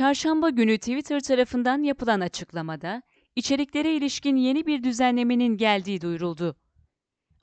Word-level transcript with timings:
Çarşamba 0.00 0.50
günü 0.50 0.78
Twitter 0.78 1.20
tarafından 1.20 1.82
yapılan 1.82 2.20
açıklamada, 2.20 3.02
içeriklere 3.36 3.94
ilişkin 3.94 4.36
yeni 4.36 4.66
bir 4.66 4.84
düzenlemenin 4.84 5.56
geldiği 5.56 6.00
duyuruldu. 6.00 6.56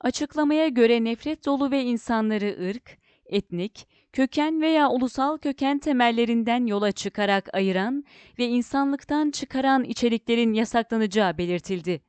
Açıklamaya 0.00 0.68
göre 0.68 1.04
nefret 1.04 1.46
dolu 1.46 1.70
ve 1.70 1.84
insanları 1.84 2.56
ırk, 2.70 2.98
etnik, 3.26 3.88
köken 4.12 4.60
veya 4.60 4.90
ulusal 4.90 5.38
köken 5.38 5.78
temellerinden 5.78 6.66
yola 6.66 6.92
çıkarak 6.92 7.54
ayıran 7.54 8.04
ve 8.38 8.46
insanlıktan 8.46 9.30
çıkaran 9.30 9.84
içeriklerin 9.84 10.52
yasaklanacağı 10.52 11.38
belirtildi. 11.38 12.00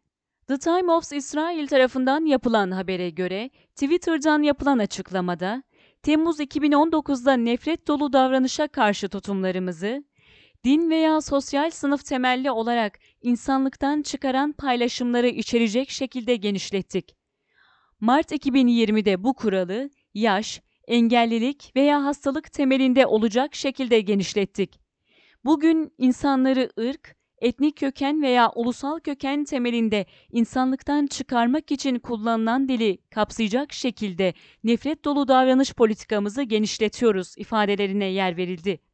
The 0.47 0.57
Time 0.57 0.91
of 0.91 1.13
Israel 1.13 1.68
tarafından 1.68 2.25
yapılan 2.25 2.71
habere 2.71 3.09
göre 3.09 3.50
Twitter'dan 3.75 4.41
yapılan 4.43 4.79
açıklamada 4.79 5.63
Temmuz 6.04 6.39
2019'da 6.39 7.34
nefret 7.34 7.88
dolu 7.88 8.13
davranışa 8.13 8.68
karşı 8.68 9.09
tutumlarımızı 9.09 10.04
din 10.65 10.89
veya 10.89 11.21
sosyal 11.21 11.69
sınıf 11.69 12.05
temelli 12.05 12.51
olarak 12.51 13.00
insanlıktan 13.21 14.01
çıkaran 14.01 14.51
paylaşımları 14.51 15.27
içerecek 15.27 15.89
şekilde 15.89 16.36
genişlettik. 16.36 17.15
Mart 18.00 18.31
2020'de 18.31 19.23
bu 19.23 19.33
kuralı 19.33 19.89
yaş, 20.14 20.61
engellilik 20.87 21.71
veya 21.75 22.03
hastalık 22.03 22.53
temelinde 22.53 23.05
olacak 23.05 23.55
şekilde 23.55 24.01
genişlettik. 24.01 24.79
Bugün 25.45 25.93
insanları 25.97 26.69
ırk, 26.79 27.15
etnik 27.41 27.78
köken 27.78 28.21
veya 28.21 28.51
ulusal 28.55 29.00
köken 29.00 29.43
temelinde 29.43 30.05
insanlıktan 30.31 31.07
çıkarmak 31.07 31.71
için 31.71 32.00
kullanılan 32.00 32.69
dili 32.69 32.97
kapsayacak 33.09 33.73
şekilde 33.73 34.33
nefret 34.64 35.05
dolu 35.05 35.28
davranış 35.28 35.73
politikamızı 35.73 36.44
genişletiyoruz 36.44 37.38
ifadelerine 37.38 38.05
yer 38.05 38.38
verildi. 38.38 38.89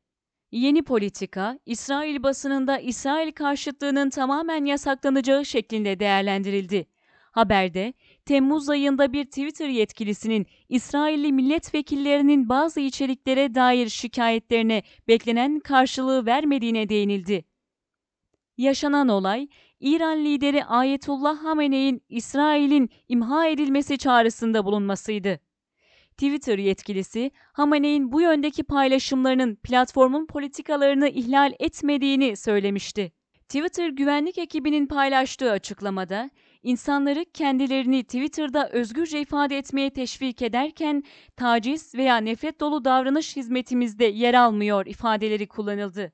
Yeni 0.55 0.83
politika, 0.83 1.59
İsrail 1.65 2.23
basınında 2.23 2.79
İsrail 2.79 3.31
karşıtlığının 3.31 4.09
tamamen 4.09 4.65
yasaklanacağı 4.65 5.45
şeklinde 5.45 5.99
değerlendirildi. 5.99 6.85
Haberde, 7.31 7.93
Temmuz 8.25 8.69
ayında 8.69 9.13
bir 9.13 9.25
Twitter 9.25 9.69
yetkilisinin 9.69 10.45
İsrailli 10.69 11.33
milletvekillerinin 11.33 12.49
bazı 12.49 12.79
içeriklere 12.79 13.55
dair 13.55 13.89
şikayetlerine 13.89 14.83
beklenen 15.07 15.59
karşılığı 15.59 16.25
vermediğine 16.25 16.89
değinildi. 16.89 17.45
Yaşanan 18.57 19.07
olay, 19.07 19.47
İran 19.79 20.25
lideri 20.25 20.65
Ayetullah 20.65 21.43
Hamene'in 21.43 22.03
İsrail'in 22.09 22.89
imha 23.09 23.47
edilmesi 23.47 23.97
çağrısında 23.97 24.65
bulunmasıydı. 24.65 25.39
Twitter 26.17 26.57
yetkilisi, 26.57 27.31
Hamene'in 27.53 28.11
bu 28.11 28.21
yöndeki 28.21 28.63
paylaşımlarının 28.63 29.55
platformun 29.55 30.25
politikalarını 30.25 31.09
ihlal 31.09 31.53
etmediğini 31.59 32.35
söylemişti. 32.35 33.11
Twitter 33.49 33.89
güvenlik 33.89 34.37
ekibinin 34.37 34.87
paylaştığı 34.87 35.51
açıklamada, 35.51 36.29
insanları 36.63 37.25
kendilerini 37.33 38.03
Twitter'da 38.03 38.69
özgürce 38.69 39.21
ifade 39.21 39.57
etmeye 39.57 39.89
teşvik 39.89 40.41
ederken 40.41 41.03
taciz 41.37 41.95
veya 41.95 42.17
nefret 42.17 42.59
dolu 42.59 42.85
davranış 42.85 43.35
hizmetimizde 43.35 44.05
yer 44.05 44.33
almıyor 44.33 44.85
ifadeleri 44.85 45.47
kullanıldı. 45.47 46.11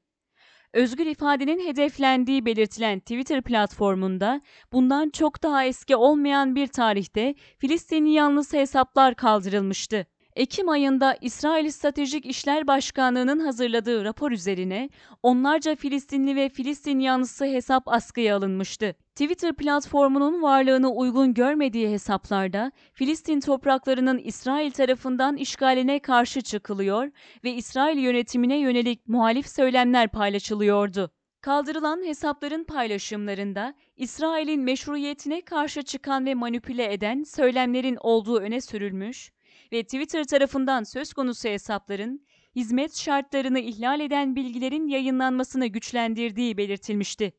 Özgür 0.74 1.06
ifadenin 1.06 1.68
hedeflendiği 1.68 2.46
belirtilen 2.46 3.00
Twitter 3.00 3.42
platformunda 3.42 4.42
bundan 4.74 5.10
çok 5.10 5.44
daha 5.44 5.66
eski 5.66 5.96
olmayan 5.96 6.56
bir 6.56 6.68
tarihte 6.68 7.36
Filistin 7.58 8.06
yanlısı 8.06 8.58
hesaplar 8.58 9.16
kaldırılmıştı. 9.16 10.06
Ekim 10.36 10.70
ayında 10.70 11.18
İsrail 11.22 11.70
Stratejik 11.72 12.26
İşler 12.26 12.68
Başkanlığı'nın 12.68 13.40
hazırladığı 13.40 14.04
rapor 14.04 14.32
üzerine 14.32 14.90
onlarca 15.24 15.76
Filistinli 15.76 16.36
ve 16.36 16.50
Filistin 16.50 17.00
yanlısı 17.00 17.46
hesap 17.46 17.88
askıya 17.88 18.38
alınmıştı. 18.38 18.96
Twitter 19.16 19.54
platformunun 19.54 20.42
varlığını 20.42 20.92
uygun 20.92 21.34
görmediği 21.34 21.90
hesaplarda 21.90 22.72
Filistin 22.94 23.40
topraklarının 23.40 24.18
İsrail 24.18 24.72
tarafından 24.72 25.38
işgaline 25.38 26.00
karşı 26.00 26.42
çıkılıyor 26.42 27.12
ve 27.44 27.54
İsrail 27.54 27.98
yönetimine 27.98 28.58
yönelik 28.58 29.08
muhalif 29.08 29.48
söylemler 29.48 30.08
paylaşılıyordu. 30.08 31.12
Kaldırılan 31.42 32.04
hesapların 32.06 32.64
paylaşımlarında 32.64 33.74
İsrail'in 33.96 34.62
meşruiyetine 34.62 35.42
karşı 35.42 35.84
çıkan 35.84 36.26
ve 36.26 36.34
manipüle 36.34 36.94
eden 36.94 37.24
söylemlerin 37.24 37.98
olduğu 38.02 38.40
öne 38.40 38.62
sürülmüş 38.62 39.32
ve 39.72 39.84
Twitter 39.84 40.24
tarafından 40.24 40.84
söz 40.84 41.14
konusu 41.14 41.50
hesapların 41.50 42.26
hizmet 42.56 42.96
şartlarını 42.96 43.60
ihlal 43.60 44.00
eden 44.00 44.36
bilgilerin 44.36 44.88
yayınlanmasını 44.88 45.68
güçlendirdiği 45.68 46.58
belirtilmişti. 46.58 47.30